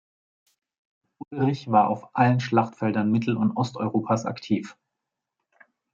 [1.29, 4.75] Ulrich war auf allen Schlachtfeldern Mittel- und Osteuropas aktiv.